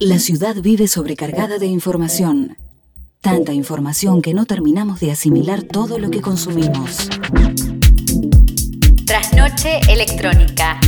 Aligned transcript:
La 0.00 0.20
ciudad 0.20 0.54
vive 0.54 0.86
sobrecargada 0.86 1.58
de 1.58 1.66
información. 1.66 2.56
Tanta 3.20 3.52
información 3.52 4.22
que 4.22 4.32
no 4.32 4.46
terminamos 4.46 5.00
de 5.00 5.10
asimilar 5.10 5.64
todo 5.64 5.98
lo 5.98 6.08
que 6.08 6.20
consumimos. 6.20 7.08
Trasnoche 9.04 9.80
electrónica. 9.88 10.78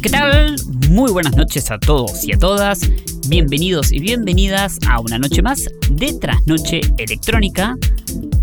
¿Qué 0.00 0.10
tal? 0.10 0.54
Muy 0.90 1.10
buenas 1.10 1.36
noches 1.36 1.68
a 1.72 1.78
todos 1.80 2.22
y 2.22 2.32
a 2.32 2.38
todas. 2.38 2.82
Bienvenidos 3.26 3.90
y 3.90 3.98
bienvenidas 3.98 4.78
a 4.86 5.00
una 5.00 5.18
noche 5.18 5.42
más 5.42 5.64
de 5.90 6.12
Trasnoche 6.12 6.82
Electrónica. 6.98 7.76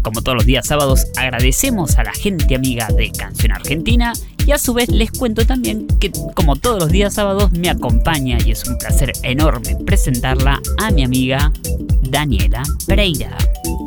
Como 0.03 0.21
todos 0.21 0.35
los 0.35 0.45
días 0.45 0.67
sábados, 0.67 1.05
agradecemos 1.15 1.97
a 1.97 2.03
la 2.03 2.13
gente 2.13 2.55
amiga 2.55 2.89
de 2.89 3.09
Canción 3.11 3.53
Argentina 3.53 4.11
y 4.45 4.51
a 4.51 4.57
su 4.57 4.73
vez 4.73 4.89
les 4.89 5.11
cuento 5.11 5.45
también 5.45 5.87
que 5.99 6.11
como 6.35 6.55
todos 6.55 6.79
los 6.79 6.91
días 6.91 7.15
sábados 7.15 7.51
me 7.51 7.69
acompaña 7.69 8.37
y 8.45 8.51
es 8.51 8.63
un 8.67 8.77
placer 8.77 9.11
enorme 9.23 9.75
presentarla 9.85 10.61
a 10.77 10.91
mi 10.91 11.03
amiga 11.03 11.51
Daniela 12.09 12.63
Pereira. 12.85 13.35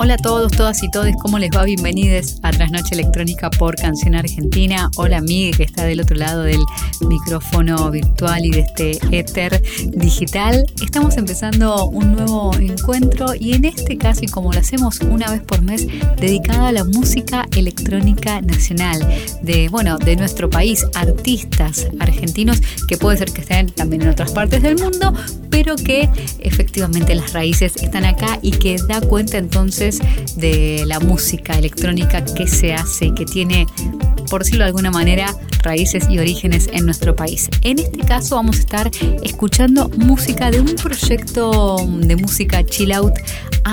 Hola 0.01 0.15
a 0.15 0.17
todos, 0.17 0.53
todas 0.53 0.83
y 0.83 0.91
todos, 0.91 1.09
¿cómo 1.21 1.39
les 1.39 1.51
va? 1.51 1.65
Bienvenidos 1.65 2.39
a 2.43 2.51
Trasnoche 2.51 2.95
Electrónica 2.95 3.51
por 3.51 3.75
Canción 3.77 4.15
Argentina. 4.15 4.91
Hola 4.97 5.19
amiga 5.19 5.57
que 5.57 5.65
está 5.65 5.85
del 5.85 6.01
otro 6.01 6.17
lado 6.17 6.43
del 6.43 6.61
micrófono 7.01 7.91
virtual 7.91 8.45
y 8.45 8.51
de 8.51 8.61
este 8.61 8.99
éter 9.11 9.63
digital. 9.89 10.65
Estamos 10.83 11.17
empezando 11.17 11.87
un 11.87 12.13
nuevo 12.13 12.55
encuentro 12.55 13.35
y 13.39 13.55
en 13.55 13.65
este 13.65 13.97
caso, 13.99 14.21
y 14.23 14.29
como 14.29 14.53
lo 14.53 14.61
hacemos 14.61 15.01
una 15.01 15.31
vez 15.31 15.43
por 15.43 15.63
mes, 15.63 15.87
dedicado 16.17 16.67
a 16.67 16.73
la 16.73 16.85
música 16.85 17.47
electrónica 17.57 18.41
nacional 18.41 19.07
de, 19.43 19.69
bueno, 19.69 19.99
de 19.99 20.17
nuestro 20.17 20.48
país, 20.49 20.87
artistas 20.95 21.87
argentinos 21.99 22.61
que 22.89 22.97
puede 22.97 23.19
ser 23.19 23.33
que 23.33 23.43
estén 23.43 23.69
también 23.69 24.03
en 24.03 24.09
otras 24.09 24.33
partes 24.33 24.63
del 24.63 24.77
mundo, 24.79 25.13
pero 25.51 25.77
que 25.77 26.09
efectivamente 26.39 27.15
las 27.15 27.33
raíces 27.33 27.77
están 27.77 28.05
acá 28.05 28.39
y 28.43 28.53
que 28.53 28.77
da 28.89 29.01
cuenta 29.01 29.39
entonces 29.39 30.01
de 30.37 30.85
la 30.87 31.01
música 31.01 31.59
electrónica 31.59 32.25
que 32.25 32.47
se 32.47 32.75
hace 32.75 33.07
y 33.07 33.15
que 33.15 33.25
tiene, 33.25 33.67
por 34.31 34.43
decirlo 34.43 34.65
de 34.65 34.69
alguna 34.69 34.91
manera, 34.91 35.35
raíces 35.63 36.07
y 36.09 36.19
orígenes 36.19 36.69
en 36.73 36.85
nuestro 36.85 37.15
país. 37.17 37.49
En 37.63 37.79
este 37.79 38.01
caso 38.01 38.37
vamos 38.37 38.57
a 38.57 38.61
estar 38.61 38.91
escuchando 39.23 39.89
música 39.97 40.51
de 40.51 40.61
un 40.61 40.75
proyecto 40.77 41.77
de 42.01 42.17
música 42.17 42.65
chill 42.65 42.93
out 42.93 43.15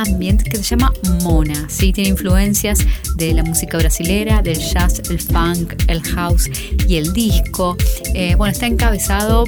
ambient 0.01 0.43
que 0.43 0.57
se 0.57 0.63
llama 0.63 0.93
Mona. 1.23 1.67
¿sí? 1.69 1.93
Tiene 1.93 2.09
influencias 2.09 2.79
de 3.15 3.33
la 3.33 3.43
música 3.43 3.77
brasilera, 3.77 4.41
del 4.41 4.59
jazz, 4.59 5.01
el 5.09 5.19
funk, 5.19 5.75
el 5.87 6.01
house 6.03 6.49
y 6.87 6.97
el 6.97 7.13
disco. 7.13 7.77
Eh, 8.13 8.35
bueno, 8.35 8.51
está 8.51 8.67
encabezado 8.67 9.45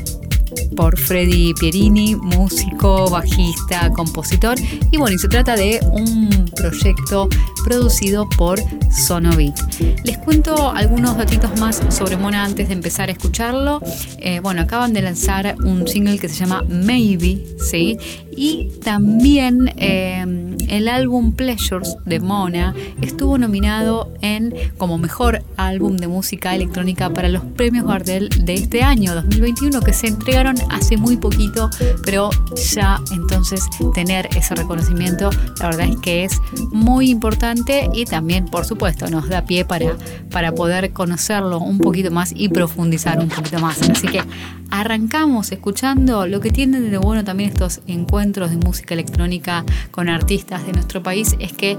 por 0.76 0.98
Freddy 0.98 1.54
Pierini, 1.54 2.16
músico, 2.16 3.10
bajista, 3.10 3.90
compositor. 3.92 4.58
Y 4.92 4.98
bueno, 4.98 5.16
y 5.16 5.20
se 5.20 5.28
trata 5.28 5.56
de 5.56 5.80
un 5.92 6.50
proyecto 6.56 7.30
producido 7.64 8.28
por 8.38 8.60
Sonobit. 8.92 9.56
Les 10.04 10.18
cuento 10.18 10.72
algunos 10.72 11.18
datitos 11.18 11.60
más 11.60 11.82
sobre 11.90 12.18
Mona 12.18 12.44
antes 12.44 12.68
de 12.68 12.74
empezar 12.74 13.10
a 13.10 13.12
escucharlo. 13.12 13.82
Eh, 14.20 14.40
bueno, 14.40 14.62
acaban 14.62 14.94
de 14.94 15.02
lanzar 15.02 15.56
un 15.64 15.88
single 15.88 16.18
que 16.20 16.30
se 16.30 16.36
llama 16.36 16.64
Maybe, 16.68 17.44
¿sí? 17.60 17.98
Y 18.32 18.70
también 18.84 19.74
eh, 19.78 20.56
el 20.68 20.88
álbum 20.88 21.34
Pleasures 21.34 21.98
de 22.06 22.20
Mona 22.20 22.74
estuvo 23.02 23.38
nominado 23.38 24.14
en 24.22 24.54
como 24.78 24.98
mejor 24.98 25.44
álbum 25.58 25.98
de 25.98 26.08
música 26.08 26.56
electrónica 26.56 27.10
para 27.10 27.30
los 27.30 27.44
premios 27.44 27.86
Gardel 27.86 28.30
de 28.30 28.54
este 28.54 28.84
año 28.84 29.16
2021 29.16 29.82
que 29.82 29.94
se 29.94 30.08
entregaron 30.08 30.56
hace 30.70 30.98
muy 30.98 31.18
poquito, 31.18 31.70
pero 32.04 32.30
ya 32.74 33.00
entonces 33.12 33.66
tener 33.94 34.28
ese 34.36 34.56
reconocimiento 34.56 35.30
la 35.60 35.66
verdad 35.68 35.88
es 35.90 35.98
que 35.98 36.24
es 36.24 36.42
muy 36.72 37.10
importante 37.10 37.90
y 37.94 38.06
también 38.06 38.46
por 38.46 38.66
supuesto 38.66 39.10
nos 39.10 39.30
da 39.30 39.46
pie 39.46 39.66
para, 39.66 39.96
para 40.32 40.52
poder 40.54 40.92
conocerlo 40.92 41.60
un 41.60 41.80
poquito 41.80 42.12
más 42.12 42.34
y 42.36 42.50
profundizar 42.50 43.20
un 43.20 43.30
poquito 43.30 43.60
más. 43.60 43.82
Así 43.90 44.08
que 44.08 44.22
arrancamos 44.70 45.52
escuchando 45.52 46.28
lo 46.28 46.40
que 46.40 46.52
tienen 46.52 46.92
de 46.92 46.98
bueno 46.98 47.24
también 47.24 47.50
estos 47.50 47.82
encuentros 47.88 48.52
de 48.52 48.58
música 48.58 48.94
electrónica 48.94 49.64
con 49.92 50.10
artistas 50.10 50.57
de 50.66 50.74
nuestro 50.74 51.02
país 51.04 51.36
es 51.40 51.54
que 51.54 51.78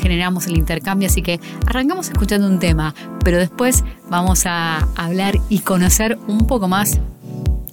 generamos 0.00 0.46
el 0.46 0.56
intercambio, 0.56 1.08
así 1.08 1.22
que 1.22 1.40
arrancamos 1.66 2.08
escuchando 2.08 2.46
un 2.46 2.58
tema, 2.58 2.94
pero 3.24 3.38
después 3.38 3.84
vamos 4.08 4.44
a 4.46 4.88
hablar 4.96 5.38
y 5.48 5.60
conocer 5.60 6.18
un 6.26 6.46
poco 6.46 6.68
más 6.68 6.98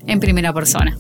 en 0.07 0.19
primera 0.19 0.53
persona. 0.53 0.97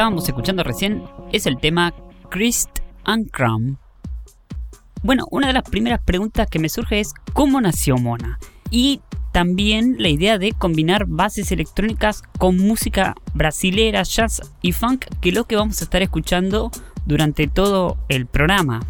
Estábamos 0.00 0.26
escuchando 0.26 0.62
recién 0.62 1.02
es 1.30 1.44
el 1.44 1.58
tema 1.58 1.92
Christ 2.30 2.70
and 3.04 3.30
Crumb. 3.30 3.76
Bueno, 5.02 5.26
una 5.30 5.48
de 5.48 5.52
las 5.52 5.62
primeras 5.64 6.00
preguntas 6.02 6.48
que 6.48 6.58
me 6.58 6.70
surge 6.70 7.00
es 7.00 7.12
¿cómo 7.34 7.60
nació 7.60 7.98
Mona? 7.98 8.38
Y 8.70 9.02
también 9.30 9.96
la 9.98 10.08
idea 10.08 10.38
de 10.38 10.52
combinar 10.52 11.04
bases 11.06 11.52
electrónicas 11.52 12.22
con 12.38 12.56
música 12.56 13.14
brasilera, 13.34 14.02
jazz 14.04 14.40
y 14.62 14.72
funk, 14.72 15.04
que 15.20 15.28
es 15.28 15.34
lo 15.34 15.44
que 15.44 15.56
vamos 15.56 15.82
a 15.82 15.84
estar 15.84 16.00
escuchando 16.00 16.70
durante 17.04 17.46
todo 17.46 17.98
el 18.08 18.24
programa. 18.24 18.80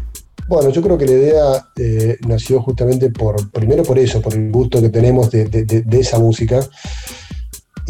Bueno, 0.47 0.69
yo 0.69 0.81
creo 0.81 0.97
que 0.97 1.07
la 1.07 1.11
idea 1.11 1.67
eh, 1.77 2.17
nació 2.25 2.61
justamente 2.61 3.09
por, 3.09 3.51
primero 3.51 3.83
por 3.83 3.99
eso, 3.99 4.21
por 4.21 4.33
el 4.33 4.49
gusto 4.49 4.81
que 4.81 4.87
tenemos 4.87 5.29
de, 5.29 5.85
esa 5.91 6.19
música 6.19 6.65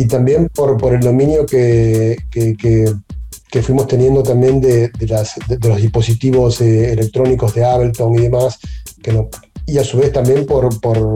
y 0.01 0.07
también 0.07 0.49
por, 0.49 0.77
por 0.77 0.95
el 0.95 1.01
dominio 1.01 1.45
que, 1.45 2.17
que, 2.31 3.61
fuimos 3.61 3.87
teniendo 3.87 4.23
también 4.23 4.59
de, 4.59 4.91
las, 5.07 5.35
los 5.61 5.79
dispositivos 5.79 6.59
eh, 6.59 6.93
electrónicos 6.93 7.53
de 7.53 7.63
Ableton 7.63 8.15
y 8.15 8.21
demás, 8.23 8.57
y 9.67 9.77
a 9.77 9.83
su 9.83 9.99
vez 9.99 10.11
también 10.11 10.47
por, 10.47 10.81
por, 10.81 11.15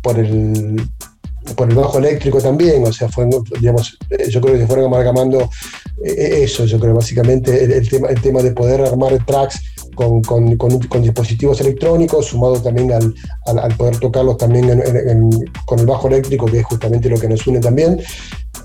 por 0.00 0.18
el 0.18 0.80
por 1.54 1.68
el 1.68 1.76
bajo 1.76 1.98
eléctrico 1.98 2.40
también, 2.40 2.86
o 2.86 2.92
sea, 2.92 3.08
fue, 3.08 3.28
digamos, 3.60 3.98
eh, 4.10 4.28
yo 4.28 4.40
creo 4.40 4.54
que 4.54 4.60
se 4.60 4.66
fueron 4.66 4.86
amalgamando 4.86 5.50
eso, 6.02 6.64
yo 6.64 6.80
creo 6.80 6.94
básicamente 6.94 7.64
el, 7.64 7.88
tema, 7.88 8.08
el 8.08 8.20
tema 8.22 8.42
de 8.42 8.52
poder 8.52 8.80
armar 8.80 9.24
tracks 9.26 9.60
con, 9.94 10.22
con, 10.22 10.56
con, 10.56 11.02
dispositivos 11.02 11.60
electrónicos, 11.60 12.26
sumado 12.26 12.60
también 12.60 12.90
al, 12.92 13.14
al, 13.44 13.76
poder 13.76 13.98
tocarlos 13.98 14.38
también 14.38 14.82
con 15.66 15.78
el 15.78 15.86
bajo 15.86 16.08
eléctrico, 16.08 16.46
que 16.46 16.60
es 16.60 16.64
justamente 16.64 17.10
lo 17.10 17.18
que 17.18 17.28
nos 17.28 17.46
une 17.46 17.60
también. 17.60 18.00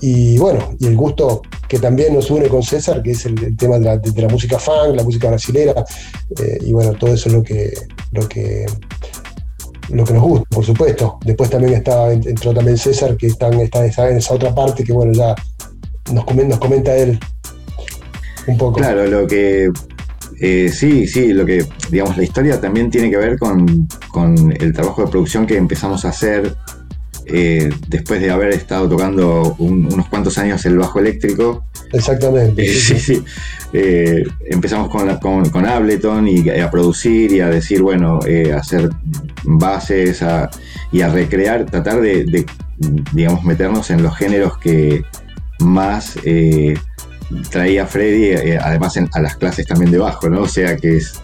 Y 0.00 0.38
bueno, 0.38 0.74
y 0.78 0.86
el 0.86 0.96
gusto 0.96 1.42
que 1.68 1.78
también 1.78 2.14
nos 2.14 2.30
une 2.30 2.48
con 2.48 2.62
César, 2.62 3.02
que 3.02 3.12
es 3.12 3.26
el, 3.26 3.56
tema 3.56 3.78
de 3.78 3.84
la, 3.84 3.98
de 3.98 4.22
la, 4.22 4.28
música 4.28 4.58
funk, 4.58 4.94
la 4.94 5.02
música 5.02 5.28
brasilera, 5.28 5.84
eh, 6.38 6.58
y 6.60 6.72
bueno, 6.72 6.92
todo 6.92 7.12
eso 7.12 7.28
es 7.28 7.34
lo 7.34 7.42
que, 7.42 7.72
lo 8.12 8.28
que, 8.28 8.66
lo 9.88 10.04
que 10.04 10.14
nos 10.14 10.22
gusta, 10.22 10.46
por 10.50 10.64
supuesto. 10.64 11.18
Después 11.24 11.50
también 11.50 11.74
está, 11.74 12.12
entró 12.12 12.52
también 12.52 12.78
César, 12.78 13.16
que 13.16 13.28
está, 13.28 13.48
está, 13.50 14.10
en 14.10 14.16
esa 14.16 14.34
otra 14.34 14.54
parte 14.54 14.84
que 14.84 14.92
bueno, 14.92 15.12
ya 15.12 15.34
nos, 16.12 16.24
nos 16.34 16.58
comenta 16.58 16.96
él 16.96 17.18
un 18.46 18.58
poco. 18.58 18.78
Claro, 18.78 19.06
lo 19.06 19.26
que 19.26 19.70
eh, 20.38 20.70
sí, 20.72 21.06
sí, 21.06 21.32
lo 21.32 21.46
que, 21.46 21.64
digamos, 21.90 22.16
la 22.16 22.22
historia 22.22 22.60
también 22.60 22.90
tiene 22.90 23.10
que 23.10 23.16
ver 23.16 23.38
con, 23.38 23.88
el 24.60 24.72
trabajo 24.72 25.04
de 25.04 25.10
producción 25.10 25.46
que 25.46 25.56
empezamos 25.56 26.04
a 26.04 26.10
hacer 26.10 26.54
eh, 27.26 27.70
después 27.88 28.20
de 28.20 28.30
haber 28.30 28.50
estado 28.50 28.88
tocando 28.88 29.56
unos 29.58 30.08
cuantos 30.08 30.38
años 30.38 30.64
el 30.66 30.78
bajo 30.78 30.98
eléctrico. 30.98 31.64
Exactamente. 31.92 32.66
sí, 32.68 32.98
sí. 32.98 33.24
Eh, 33.72 34.24
empezamos 34.48 34.88
con, 34.88 35.48
con, 35.50 35.66
Ableton 35.66 36.28
y 36.28 36.48
a 36.48 36.70
producir 36.70 37.32
y 37.32 37.40
a 37.40 37.48
decir, 37.48 37.82
bueno, 37.82 38.20
a 38.22 38.56
hacer 38.56 38.88
bases 39.44 40.24
y 40.92 41.00
a 41.00 41.08
recrear, 41.08 41.66
tratar 41.66 42.00
de, 42.00 42.46
digamos, 43.12 43.44
meternos 43.44 43.90
en 43.90 44.02
los 44.02 44.16
géneros 44.16 44.56
que 44.58 45.04
más 45.58 46.16
traía 47.50 47.86
Freddy, 47.86 48.26
eh, 48.26 48.58
además 48.58 48.98
a 49.12 49.20
las 49.20 49.36
clases 49.36 49.66
también 49.66 49.90
de 49.90 49.98
bajo, 49.98 50.28
¿no? 50.28 50.42
O 50.42 50.48
sea 50.48 50.76
que 50.76 50.98
es 50.98 51.14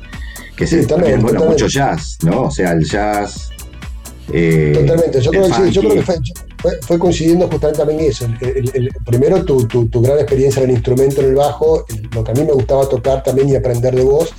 que 0.57 0.67
sí, 0.67 0.87
también, 0.87 1.23
bueno, 1.23 1.45
mucho 1.45 1.67
jazz, 1.67 2.19
¿no? 2.23 2.43
O 2.43 2.51
sea, 2.51 2.73
el 2.73 2.85
jazz. 2.85 3.51
Eh, 4.33 4.73
totalmente, 4.75 5.21
yo 5.21 5.31
creo, 5.31 5.45
que, 5.45 5.71
yo 5.71 5.81
creo 5.81 5.95
que 5.95 6.03
fue, 6.03 6.17
coincidiendo 6.99 7.49
justamente 7.49 7.79
también 7.79 8.01
eso. 8.01 8.27
El, 8.41 8.91
primero, 9.05 9.45
tu, 9.45 9.67
tu, 9.67 9.89
tu, 9.89 10.01
gran 10.01 10.19
experiencia 10.19 10.63
en 10.63 10.71
el 10.71 10.77
instrumento, 10.77 11.21
en 11.21 11.29
el 11.29 11.35
bajo, 11.35 11.85
lo 12.15 12.25
que 12.25 12.31
a 12.31 12.35
mí 12.35 12.45
me 12.45 12.53
gustaba 12.53 12.89
tocar 12.89 13.23
también 13.23 13.49
y 13.49 13.57
aprender 13.57 13.95
de 13.95 14.03
vos, 14.03 14.33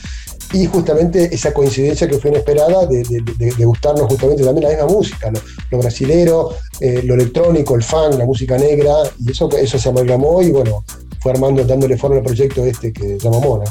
y 0.53 0.67
justamente 0.67 1.33
esa 1.33 1.51
coincidencia 1.51 2.07
que 2.07 2.19
fue 2.19 2.29
inesperada 2.29 2.85
de, 2.85 3.03
de, 3.03 3.65
gustarnos 3.65 4.07
justamente 4.07 4.43
también 4.43 4.69
la 4.69 4.69
misma 4.69 4.87
música, 4.87 5.31
lo, 5.71 5.79
brasilero, 5.79 6.51
eh, 6.79 7.01
lo 7.03 7.15
electrónico, 7.15 7.75
el 7.75 7.83
funk, 7.83 8.15
la 8.17 8.25
música 8.25 8.57
negra, 8.57 8.93
y 9.19 9.31
eso, 9.31 9.49
eso 9.57 9.79
se 9.79 9.89
amalgamó 9.89 10.41
y 10.43 10.51
bueno, 10.51 10.85
fue 11.19 11.31
armando, 11.31 11.63
dándole 11.63 11.97
forma 11.97 12.17
al 12.17 12.23
proyecto 12.23 12.63
este 12.65 12.93
que 12.93 13.17
se 13.17 13.19
llama 13.19 13.39
Mona. 13.39 13.65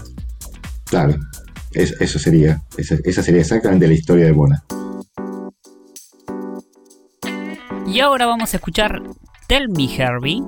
Claro, 0.85 1.14
eso 1.73 2.18
sería, 2.18 2.61
esa, 2.76 3.23
sería 3.23 3.40
exactamente 3.40 3.87
la 3.87 3.94
historia 3.94 4.26
de 4.26 4.32
Mona. 4.32 4.64
Y 7.92 8.00
ahora 8.00 8.25
vamos 8.25 8.54
a 8.54 8.56
escuchar 8.56 9.02
Tell 9.49 9.68
Me 9.68 9.84
Herbie 9.84 10.42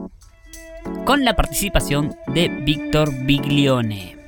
con 1.04 1.26
la 1.26 1.36
participación 1.36 2.16
de 2.28 2.48
Víctor 2.48 3.12
Biglione. 3.26 4.23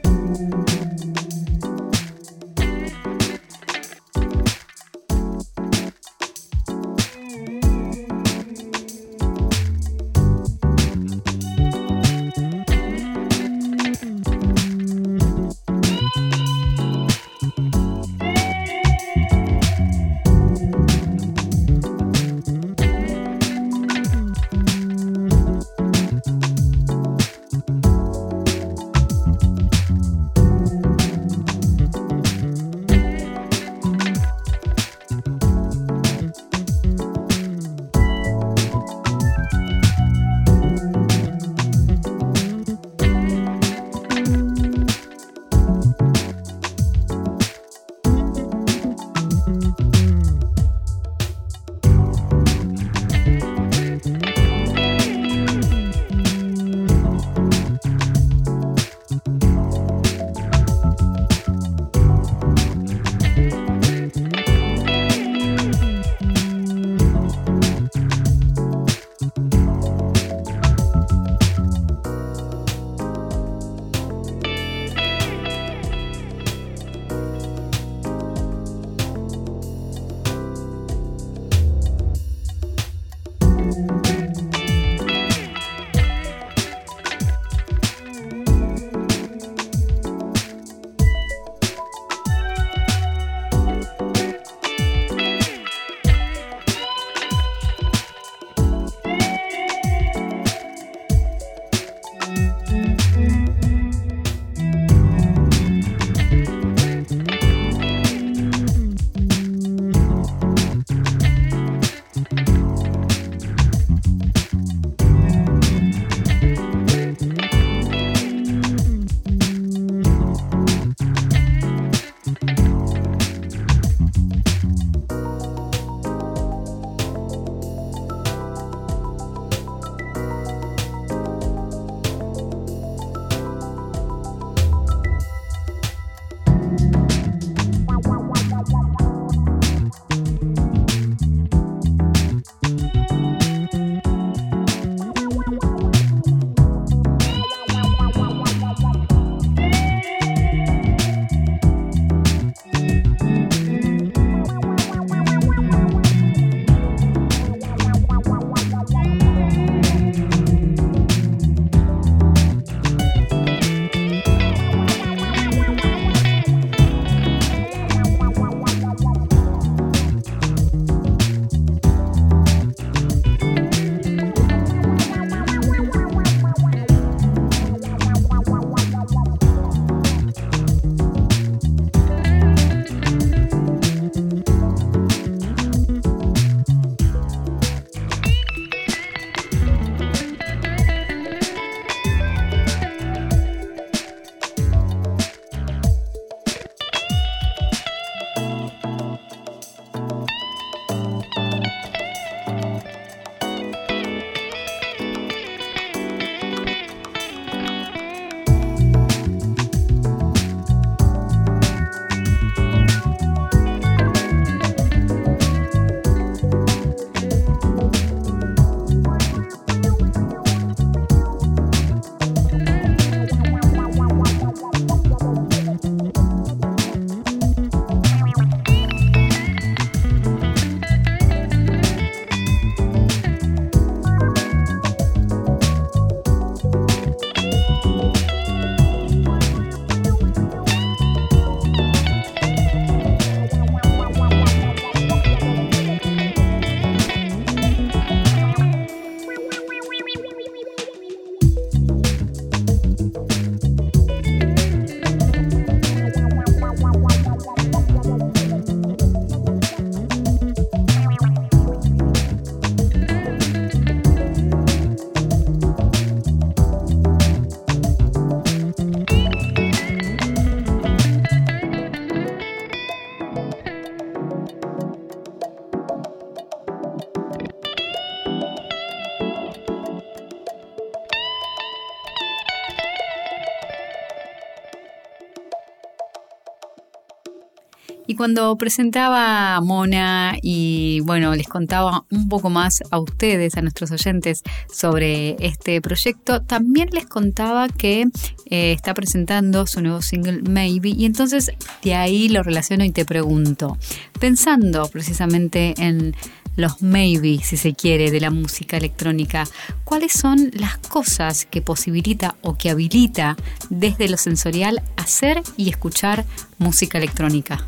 Cuando 288.16 288.56
presentaba 288.56 289.56
a 289.56 289.60
Mona 289.60 290.36
y 290.40 291.00
bueno, 291.00 291.34
les 291.34 291.48
contaba 291.48 292.04
un 292.10 292.28
poco 292.28 292.48
más 292.48 292.82
a 292.90 292.98
ustedes, 292.98 293.56
a 293.56 293.62
nuestros 293.62 293.90
oyentes, 293.90 294.42
sobre 294.72 295.36
este 295.40 295.80
proyecto, 295.80 296.42
también 296.42 296.88
les 296.92 297.06
contaba 297.06 297.68
que 297.68 298.06
eh, 298.46 298.72
está 298.72 298.94
presentando 298.94 299.66
su 299.66 299.82
nuevo 299.82 300.00
single 300.00 300.42
Maybe. 300.42 300.90
Y 300.90 301.04
entonces 301.04 301.50
de 301.82 301.94
ahí 301.94 302.28
lo 302.28 302.42
relaciono 302.42 302.84
y 302.84 302.90
te 302.90 303.04
pregunto, 303.04 303.76
pensando 304.18 304.88
precisamente 304.88 305.74
en 305.78 306.14
los 306.56 306.80
maybe, 306.80 307.38
si 307.42 307.56
se 307.56 307.74
quiere, 307.74 308.10
de 308.10 308.20
la 308.20 308.30
música 308.30 308.78
electrónica, 308.78 309.44
¿cuáles 309.84 310.12
son 310.12 310.50
las 310.54 310.78
cosas 310.78 311.44
que 311.44 311.60
posibilita 311.60 312.36
o 312.40 312.56
que 312.56 312.70
habilita 312.70 313.36
desde 313.68 314.08
lo 314.08 314.16
sensorial 314.16 314.82
hacer 314.96 315.42
y 315.56 315.68
escuchar 315.68 316.24
música 316.58 316.98
electrónica? 316.98 317.66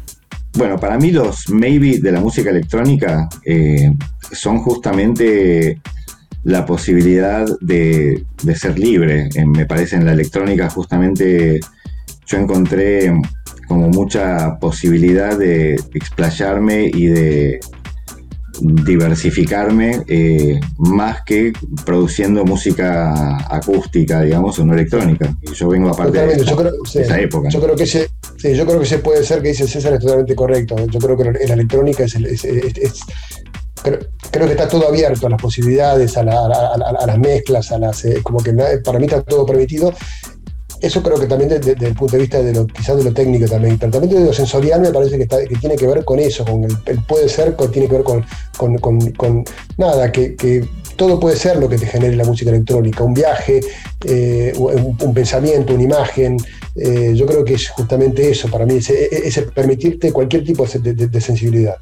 Bueno, 0.55 0.79
para 0.79 0.99
mí 0.99 1.11
los 1.13 1.49
maybe 1.51 1.99
de 1.99 2.13
la 2.13 2.21
música 2.21 2.51
electrónica 2.51 3.29
eh, 3.45 3.93
son 4.33 4.59
justamente 4.59 5.81
la 6.45 6.65
posibilidad 6.65 7.47
de, 7.61 8.25
ser 8.55 8.79
libre. 8.79 9.29
me 9.47 9.67
parece 9.67 9.97
en 9.97 10.07
la 10.07 10.13
electrónica 10.13 10.71
justamente 10.71 11.61
yo 12.27 12.39
encontré 12.39 13.13
como 13.67 13.89
mucha 13.89 14.59
posibilidad 14.59 15.39
de 15.39 15.75
explayarme 15.93 16.91
y 16.93 17.07
de 17.07 17.61
diversificarme 18.61 20.03
eh, 20.07 20.61
más 20.79 21.23
que 21.23 21.53
produciendo 21.85 22.45
música 22.45 23.37
acústica, 23.55 24.23
digamos, 24.23 24.59
o 24.59 24.65
no 24.65 24.75
electrónica. 24.75 25.35
Y 25.43 25.53
yo 25.55 25.69
vengo 25.69 25.91
aparte 25.91 26.19
de, 26.19 26.33
esa 27.03 27.21
época. 27.21 27.49
Yo 27.49 27.61
creo 27.61 27.77
que 27.77 27.85
ese, 27.85 28.09
yo 28.43 28.67
creo 28.67 28.81
que 28.81 28.87
se 28.87 28.99
puede 28.99 29.25
ser 29.25 29.43
que 29.43 29.49
dice 29.49 29.67
César 29.67 29.95
es 29.95 30.01
totalmente 30.01 30.35
correcto. 30.35 30.77
Yo 30.87 30.99
creo 30.99 31.17
que 31.17 31.47
la 31.47 31.55
electrónica 31.55 32.05
es, 32.05 32.17
creo, 33.83 34.47
que 34.47 34.53
está 34.53 34.69
todo 34.69 34.89
abierto 34.89 35.27
a 35.27 35.31
las 35.31 35.41
posibilidades, 35.41 36.17
a, 36.17 36.25
las 36.25 37.19
mezclas, 37.19 37.73
a 37.73 37.79
las 37.79 38.05
eh, 38.05 38.21
como 38.23 38.43
que 38.43 38.53
para 38.85 38.99
mí 38.99 39.07
está 39.07 39.23
todo 39.23 39.47
permitido 39.47 39.93
eso 40.81 41.03
creo 41.03 41.19
que 41.19 41.27
también 41.27 41.51
desde, 41.51 41.73
el 41.73 41.95
punto 41.95 42.17
de 42.17 42.23
vista 42.23 42.43
de 42.43 42.53
lo, 42.53 42.67
quizás 42.67 42.97
de 42.97 43.05
lo 43.05 43.13
técnico 43.13 43.47
también, 43.47 43.79
pero 43.79 43.93
también 43.93 44.21
de 44.21 44.27
lo 44.27 44.33
sensorial 44.33 44.81
me 44.81 44.91
parece 44.91 45.19
que, 45.19 45.27
tiene 45.57 45.77
que 45.77 45.87
ver 45.87 46.05
con 46.05 46.19
eso, 46.19 46.45
con 46.45 46.65
el, 46.65 47.05
puede 47.07 47.29
ser, 47.29 47.57
tiene 47.71 47.89
que 47.89 47.95
ver 47.95 48.05
con, 48.05 49.45
nada, 49.77 50.13
que, 50.13 50.67
todo 50.97 51.21
puede 51.21 51.37
ser 51.37 51.59
lo 51.59 51.69
que 51.69 51.79
te 51.79 51.87
genere 51.87 52.17
la 52.17 52.25
música 52.25 52.51
electrónica, 52.51 53.05
un 53.05 53.15
viaje, 53.15 53.61
eh, 54.05 54.53
un, 54.57 55.15
pensamiento, 55.15 55.75
una 55.75 55.85
imagen, 55.85 56.37
eh, 56.75 57.13
yo 57.15 57.25
creo 57.27 57.45
que 57.45 57.55
es 57.55 57.69
justamente 57.69 58.31
eso 58.31 58.49
para 58.49 58.67
mí, 58.67 58.79
es, 58.79 59.39
permitirte 59.55 60.13
cualquier 60.13 60.45
tipo 60.45 60.67
de 60.67 61.21
sensibilidad. 61.21 61.77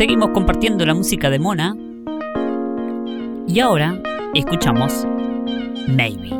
Seguimos 0.00 0.30
compartiendo 0.30 0.86
la 0.86 0.94
música 0.94 1.28
de 1.28 1.38
Mona. 1.38 1.76
Y 3.46 3.60
ahora 3.60 4.00
escuchamos 4.32 5.06
Maybe. 5.88 6.30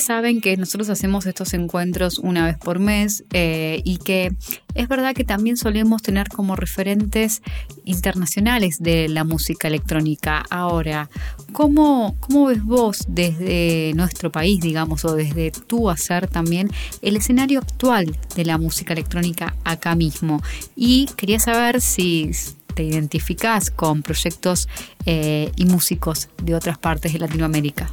Saben 0.00 0.40
que 0.40 0.56
nosotros 0.56 0.88
hacemos 0.90 1.26
estos 1.26 1.54
encuentros 1.54 2.18
una 2.18 2.46
vez 2.46 2.56
por 2.58 2.78
mes 2.78 3.24
eh, 3.32 3.80
y 3.84 3.98
que 3.98 4.32
es 4.74 4.88
verdad 4.88 5.14
que 5.14 5.24
también 5.24 5.56
solemos 5.56 6.02
tener 6.02 6.28
como 6.28 6.56
referentes 6.56 7.42
internacionales 7.84 8.76
de 8.80 9.08
la 9.08 9.24
música 9.24 9.68
electrónica. 9.68 10.44
Ahora, 10.50 11.10
¿cómo, 11.52 12.16
cómo 12.20 12.46
ves 12.46 12.62
vos 12.62 13.04
desde 13.08 13.92
nuestro 13.94 14.30
país, 14.30 14.60
digamos, 14.60 15.04
o 15.04 15.14
desde 15.14 15.50
tu 15.50 15.90
hacer 15.90 16.28
también 16.28 16.70
el 17.02 17.16
escenario 17.16 17.60
actual 17.60 18.16
de 18.36 18.44
la 18.44 18.58
música 18.58 18.92
electrónica 18.92 19.54
acá 19.64 19.94
mismo? 19.94 20.42
Y 20.76 21.06
quería 21.16 21.40
saber 21.40 21.80
si 21.80 22.30
te 22.74 22.84
identificás 22.84 23.72
con 23.72 24.02
proyectos 24.02 24.68
eh, 25.04 25.50
y 25.56 25.64
músicos 25.64 26.28
de 26.42 26.54
otras 26.54 26.78
partes 26.78 27.12
de 27.12 27.18
Latinoamérica. 27.18 27.92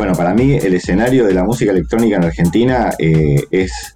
Bueno, 0.00 0.14
para 0.14 0.32
mí 0.32 0.54
el 0.54 0.72
escenario 0.72 1.26
de 1.26 1.34
la 1.34 1.44
música 1.44 1.72
electrónica 1.72 2.16
en 2.16 2.24
Argentina 2.24 2.88
eh, 2.98 3.44
es 3.50 3.94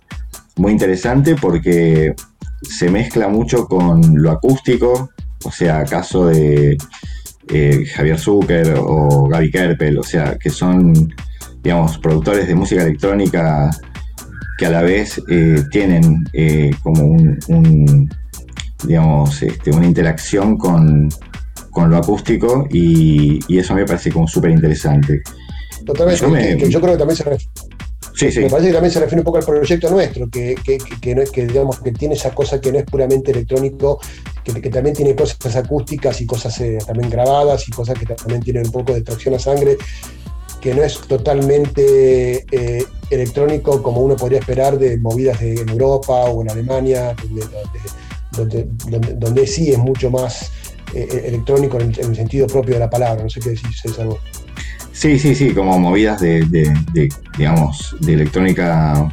muy 0.57 0.73
interesante 0.73 1.35
porque 1.35 2.15
se 2.61 2.91
mezcla 2.91 3.29
mucho 3.29 3.67
con 3.67 4.23
lo 4.23 4.31
acústico, 4.31 5.09
o 5.45 5.51
sea, 5.51 5.83
caso 5.85 6.27
de 6.27 6.77
eh, 7.49 7.87
Javier 7.87 8.19
Zucker 8.19 8.75
o 8.81 9.29
Gaby 9.29 9.51
Kerpel, 9.51 9.97
o 9.97 10.03
sea, 10.03 10.37
que 10.37 10.51
son, 10.51 10.93
digamos, 11.63 11.97
productores 11.97 12.49
de 12.49 12.55
música 12.55 12.83
electrónica 12.83 13.71
que 14.59 14.67
a 14.67 14.71
la 14.73 14.83
vez 14.83 15.23
tienen 15.71 16.23
como 16.83 17.03
un 17.03 18.11
digamos, 18.87 19.43
este, 19.43 19.71
una 19.71 19.87
interacción 19.87 20.59
con, 20.59 21.09
lo 21.75 21.97
acústico 21.97 22.69
y, 22.71 23.39
eso 23.59 23.73
a 23.73 23.77
mí 23.77 23.83
me 23.83 23.89
parece 23.89 24.13
como 24.13 24.29
súper 24.29 24.51
interesante. 24.51 25.23
Totalmente, 25.85 26.59
yo, 26.59 26.69
yo 26.69 26.81
creo 26.81 26.93
que 26.93 26.99
también 26.99 27.17
se 27.17 27.25
refiere. 27.25 27.53
Sí, 28.15 28.31
sí. 28.31 28.41
Me 28.41 28.51
parece 28.51 28.69
que 28.69 28.75
también 28.75 28.93
se 28.93 29.01
refiere 29.01 29.21
un 29.21 29.25
poco 29.25 29.39
al 29.39 29.45
proyecto 29.45 29.91
nuestro, 29.91 30.31
que, 30.31 30.55
que, 31.01 31.15
no 31.15 31.23
es 31.23 31.31
que 31.31 31.47
digamos 31.47 31.81
que 31.81 31.91
tiene 31.91 32.15
esa 32.15 32.31
cosa 32.31 32.61
que 32.61 32.71
no 32.71 32.79
es 32.79 32.85
puramente 32.85 33.33
electrónico, 33.33 34.01
que, 34.45 34.71
también 34.71 34.95
tiene 34.95 35.17
cosas 35.17 35.57
acústicas 35.57 36.21
y 36.21 36.27
cosas 36.27 36.61
eh, 36.61 36.79
también 36.87 37.11
grabadas 37.11 37.69
y 37.69 37.73
cosas 37.73 37.99
que 37.99 38.07
también 38.07 38.41
tienen 38.41 38.67
un 38.67 38.73
poco 38.73 38.95
de 38.95 39.03
tracción 39.03 39.35
a 39.35 39.39
sangre, 39.41 39.77
que 40.61 40.75
no 40.75 40.85
es 40.85 41.01
totalmente 41.01 42.47
eh, 42.53 42.85
electrónico 43.11 43.83
como 43.83 44.01
uno 44.01 44.15
podría 44.15 44.39
esperar 44.39 44.79
de 44.79 44.97
movidas 44.97 45.41
de, 45.41 45.55
en 45.55 45.69
Europa 45.69 46.25
o 46.27 46.41
en 46.43 46.51
Alemania, 46.51 47.17
donde, 48.37 48.69
donde, 49.17 49.47
sí 49.47 49.73
es 49.73 49.79
mucho 49.79 50.11
más 50.11 50.53
eh, 50.95 51.25
electrónico 51.27 51.81
en, 51.81 51.93
el 51.99 52.15
sentido 52.15 52.47
propio 52.47 52.75
de 52.75 52.81
la 52.81 52.91
palabra. 52.91 53.25
No 53.25 53.31
sé 53.31 53.41
qué 53.41 53.51
decís, 53.51 53.81
César. 53.83 54.07
Sí, 54.95 55.19
sí, 55.19 55.35
sí, 55.35 55.51
como 55.51 55.79
movidas 55.79 56.21
de, 56.21 56.73
digamos, 57.37 57.97
de 58.01 58.15
electrónica 58.15 59.13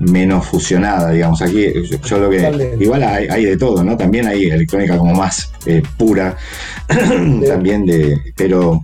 menos 0.00 0.44
fusionada, 0.44 1.12
digamos. 1.12 1.40
Aquí 1.40 1.72
yo 2.04 2.18
lo 2.18 2.28
que. 2.28 2.76
Igual 2.80 3.02
hay, 3.02 3.44
de 3.44 3.56
todo, 3.56 3.82
¿no? 3.82 3.96
También 3.96 4.26
hay 4.26 4.46
electrónica 4.46 4.98
como 4.98 5.14
más 5.14 5.52
eh, 5.66 5.82
pura, 5.96 6.36
también 7.46 7.86
de. 7.86 8.18
Pero 8.36 8.82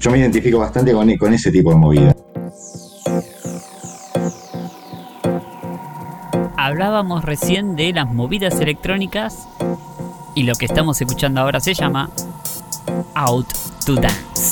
yo 0.00 0.10
me 0.10 0.18
identifico 0.18 0.58
bastante 0.58 0.92
con, 0.92 1.16
con 1.16 1.32
ese 1.32 1.50
tipo 1.50 1.70
de 1.70 1.76
movida. 1.76 2.16
hablábamos 6.70 7.24
recién 7.24 7.74
de 7.74 7.92
las 7.92 8.12
movidas 8.12 8.60
electrónicas 8.60 9.48
y 10.34 10.42
lo 10.42 10.54
que 10.54 10.66
estamos 10.66 11.00
escuchando 11.00 11.40
ahora 11.40 11.58
se 11.58 11.74
llama 11.74 12.10
Out 13.14 13.48
to 13.86 13.94
Dance. 13.94 14.49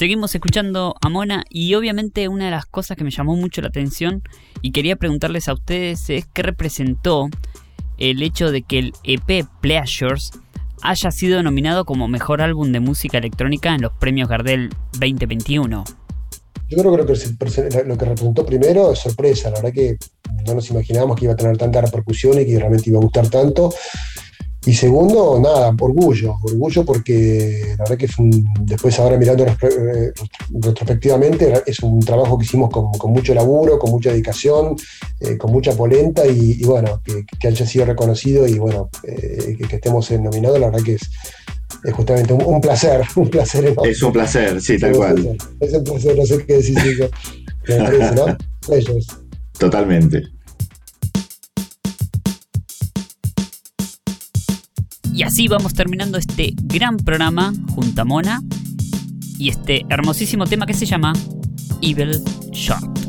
Seguimos 0.00 0.34
escuchando 0.34 0.94
a 1.02 1.10
Mona 1.10 1.44
y 1.50 1.74
obviamente 1.74 2.26
una 2.28 2.46
de 2.46 2.50
las 2.50 2.64
cosas 2.64 2.96
que 2.96 3.04
me 3.04 3.10
llamó 3.10 3.36
mucho 3.36 3.60
la 3.60 3.68
atención 3.68 4.22
y 4.62 4.72
quería 4.72 4.96
preguntarles 4.96 5.46
a 5.46 5.52
ustedes 5.52 6.08
es 6.08 6.24
qué 6.32 6.42
representó 6.42 7.28
el 7.98 8.22
hecho 8.22 8.50
de 8.50 8.62
que 8.62 8.78
el 8.78 8.92
EP 9.04 9.46
Pleasures 9.60 10.30
haya 10.80 11.10
sido 11.10 11.42
nominado 11.42 11.84
como 11.84 12.08
mejor 12.08 12.40
álbum 12.40 12.72
de 12.72 12.80
música 12.80 13.18
electrónica 13.18 13.74
en 13.74 13.82
los 13.82 13.92
premios 13.92 14.30
Gardel 14.30 14.70
2021. 14.92 15.84
Yo 16.70 16.78
creo 16.78 16.92
que 16.92 17.84
lo 17.84 17.98
que 17.98 18.04
representó 18.06 18.46
primero 18.46 18.92
es 18.92 19.00
sorpresa, 19.00 19.50
la 19.50 19.56
verdad 19.56 19.74
que 19.74 19.98
no 20.46 20.54
nos 20.54 20.70
imaginábamos 20.70 21.18
que 21.18 21.26
iba 21.26 21.34
a 21.34 21.36
tener 21.36 21.58
tanta 21.58 21.82
repercusión 21.82 22.40
y 22.40 22.46
que 22.46 22.58
realmente 22.58 22.88
iba 22.88 22.98
a 22.98 23.02
gustar 23.02 23.28
tanto. 23.28 23.70
Y 24.66 24.74
segundo, 24.74 25.40
nada, 25.42 25.74
orgullo, 25.80 26.36
orgullo 26.42 26.84
porque 26.84 27.74
la 27.78 27.84
verdad 27.84 27.96
que 27.96 28.08
fue 28.08 28.26
después 28.60 28.98
ahora 28.98 29.16
mirando 29.16 29.46
eh, 29.46 30.12
retrospectivamente, 30.50 31.62
es 31.64 31.80
un 31.80 32.00
trabajo 32.00 32.36
que 32.36 32.44
hicimos 32.44 32.68
con, 32.68 33.10
mucho 33.10 33.32
laburo, 33.32 33.78
con 33.78 33.90
mucha 33.90 34.10
dedicación, 34.10 34.76
eh, 35.20 35.38
con 35.38 35.50
mucha 35.50 35.72
polenta 35.72 36.26
y, 36.26 36.62
bueno, 36.64 37.00
que, 37.02 37.48
haya 37.48 37.66
sido 37.66 37.86
reconocido 37.86 38.46
y 38.46 38.58
bueno, 38.58 38.90
eh, 39.04 39.56
que, 39.66 39.76
estemos 39.76 40.10
nominados, 40.10 40.60
la 40.60 40.66
verdad 40.66 40.84
que 40.84 40.94
es, 40.94 41.10
es 41.82 41.94
justamente 41.94 42.34
un, 42.34 42.60
placer, 42.60 43.02
un 43.16 43.30
placer 43.30 43.74
Es 43.84 44.02
un 44.02 44.12
placer, 44.12 44.60
sí, 44.60 44.78
tal 44.78 44.92
cual. 44.92 45.38
Es 45.58 45.72
un 45.72 45.84
placer, 45.84 46.16
no 46.18 46.26
sé 46.26 46.44
qué 46.44 46.54
decir, 46.54 47.10
¿no? 48.14 48.36
Ellos. 48.74 49.06
Totalmente. 49.58 50.22
Y 55.20 55.22
así 55.22 55.48
vamos 55.48 55.74
terminando 55.74 56.16
este 56.16 56.54
gran 56.56 56.96
programa 56.96 57.52
junto 57.74 58.00
a 58.00 58.06
Mona 58.06 58.40
y 59.36 59.50
este 59.50 59.84
hermosísimo 59.90 60.46
tema 60.46 60.64
que 60.64 60.72
se 60.72 60.86
llama 60.86 61.12
Evil 61.82 62.22
Shot. 62.52 62.99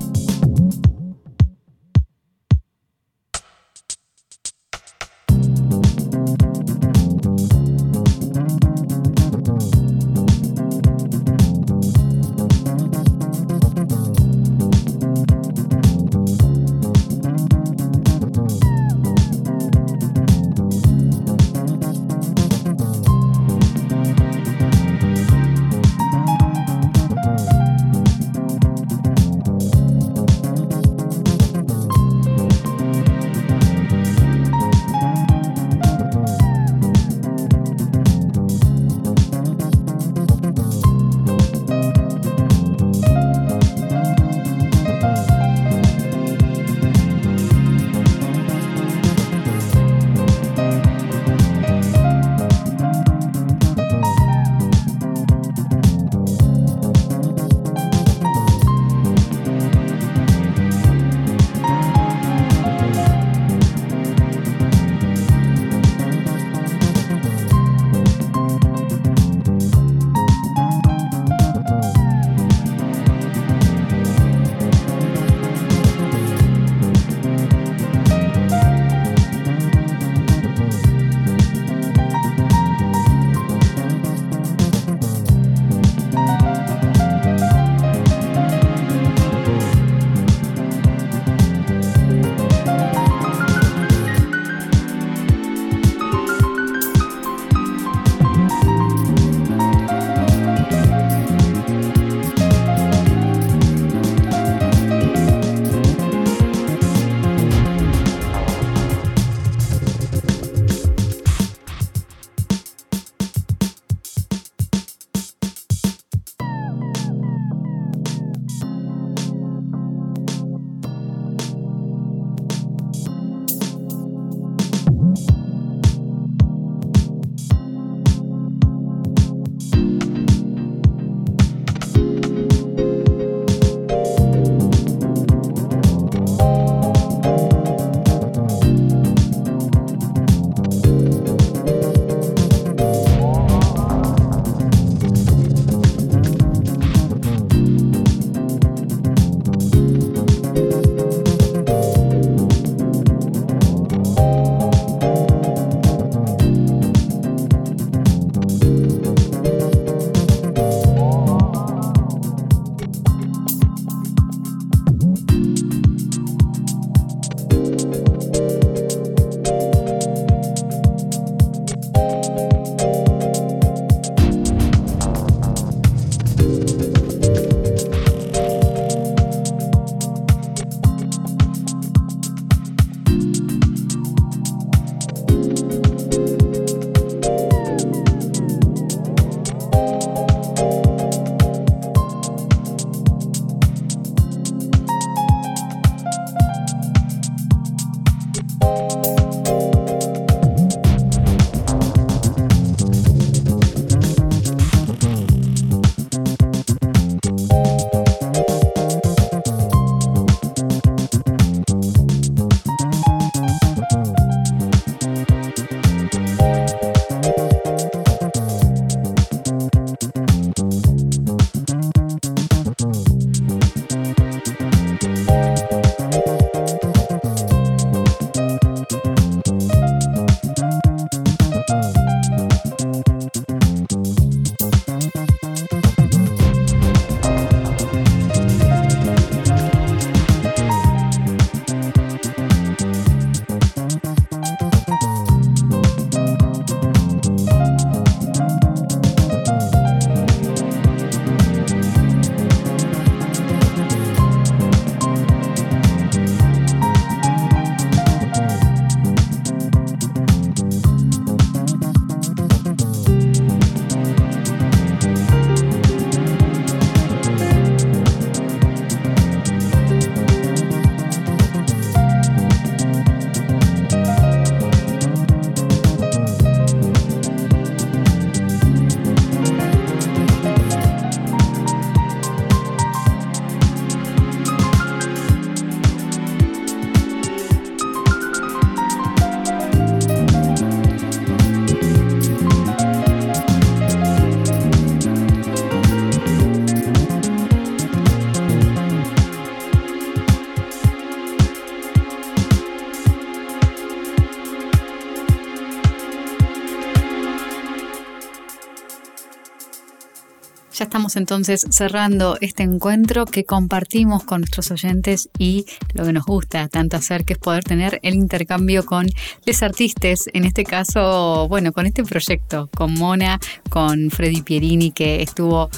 Ya 310.81 310.85
estamos 310.85 311.15
entonces 311.15 311.67
cerrando 311.69 312.39
este 312.41 312.63
encuentro 312.63 313.25
que 313.25 313.43
compartimos 313.43 314.23
con 314.23 314.41
nuestros 314.41 314.71
oyentes 314.71 315.29
y 315.37 315.67
lo 315.93 316.03
que 316.05 316.11
nos 316.11 316.25
gusta 316.25 316.69
tanto 316.69 316.97
hacer 316.97 317.23
que 317.23 317.33
es 317.33 317.39
poder 317.39 317.63
tener 317.63 317.99
el 318.01 318.15
intercambio 318.15 318.83
con 318.83 319.05
los 319.45 319.61
artistas, 319.61 320.27
en 320.33 320.43
este 320.43 320.63
caso, 320.63 321.47
bueno, 321.47 321.71
con 321.71 321.85
este 321.85 322.03
proyecto, 322.03 322.67
con 322.75 322.95
Mona, 322.95 323.39
con 323.69 324.09
Freddy 324.09 324.41
Pierini 324.41 324.89
que 324.89 325.21
estuvo 325.21 325.69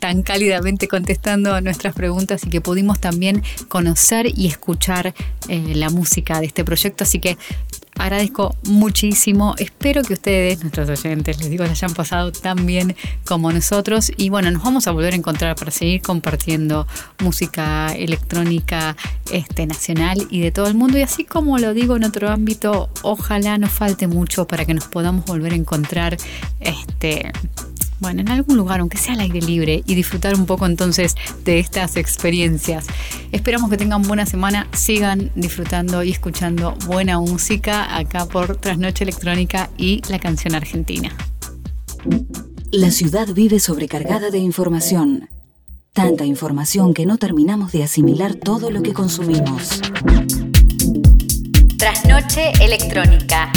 tan 0.00 0.24
cálidamente 0.24 0.88
contestando 0.88 1.54
a 1.54 1.60
nuestras 1.60 1.94
preguntas 1.94 2.44
y 2.44 2.50
que 2.50 2.60
pudimos 2.60 2.98
también 2.98 3.44
conocer 3.68 4.26
y 4.36 4.48
escuchar 4.48 5.14
eh, 5.46 5.74
la 5.76 5.90
música 5.90 6.40
de 6.40 6.46
este 6.46 6.64
proyecto. 6.64 7.04
Así 7.04 7.20
que 7.20 7.38
agradezco 8.00 8.56
muchísimo. 8.64 9.54
Espero 9.58 10.02
que 10.02 10.14
ustedes, 10.14 10.60
nuestros 10.60 10.88
oyentes, 10.88 11.38
les 11.38 11.50
digo, 11.50 11.64
les 11.64 11.72
hayan 11.72 11.94
pasado 11.94 12.32
tan 12.32 12.66
bien 12.66 12.96
como 13.24 13.52
nosotros. 13.52 14.10
Y 14.16 14.30
bueno, 14.30 14.50
nos 14.50 14.62
vamos 14.62 14.86
a 14.86 14.90
volver 14.90 15.12
a 15.12 15.16
encontrar 15.16 15.56
para 15.56 15.70
seguir 15.70 16.02
compartiendo 16.02 16.86
música 17.18 17.92
electrónica 17.94 18.96
este, 19.30 19.66
nacional 19.66 20.26
y 20.30 20.40
de 20.40 20.50
todo 20.50 20.66
el 20.66 20.74
mundo. 20.74 20.98
Y 20.98 21.02
así 21.02 21.24
como 21.24 21.58
lo 21.58 21.74
digo 21.74 21.96
en 21.96 22.04
otro 22.04 22.30
ámbito, 22.30 22.90
ojalá 23.02 23.58
nos 23.58 23.70
falte 23.70 24.06
mucho 24.06 24.46
para 24.46 24.64
que 24.64 24.74
nos 24.74 24.86
podamos 24.88 25.24
volver 25.24 25.52
a 25.52 25.56
encontrar 25.56 26.16
este, 26.60 27.32
bueno, 28.00 28.22
en 28.22 28.30
algún 28.30 28.56
lugar, 28.56 28.80
aunque 28.80 28.98
sea 28.98 29.14
al 29.14 29.20
aire 29.20 29.40
libre, 29.40 29.82
y 29.86 29.94
disfrutar 29.94 30.34
un 30.34 30.46
poco 30.46 30.66
entonces 30.66 31.14
de 31.44 31.58
estas 31.58 31.96
experiencias. 31.96 32.86
Esperamos 33.30 33.70
que 33.70 33.76
tengan 33.76 34.02
buena 34.02 34.26
semana, 34.26 34.66
sigan 34.72 35.30
disfrutando 35.34 36.02
y 36.02 36.10
escuchando 36.10 36.74
buena 36.86 37.20
música 37.20 37.96
acá 37.96 38.26
por 38.26 38.56
Trasnoche 38.56 39.04
Electrónica 39.04 39.70
y 39.76 40.02
la 40.08 40.18
canción 40.18 40.54
argentina. 40.54 41.10
La 42.72 42.90
ciudad 42.90 43.28
vive 43.34 43.60
sobrecargada 43.60 44.30
de 44.30 44.38
información. 44.38 45.28
Tanta 45.92 46.24
información 46.24 46.94
que 46.94 47.04
no 47.04 47.18
terminamos 47.18 47.72
de 47.72 47.82
asimilar 47.82 48.34
todo 48.34 48.70
lo 48.70 48.80
que 48.82 48.92
consumimos. 48.92 49.82
Trasnoche 51.76 52.52
Electrónica. 52.60 53.52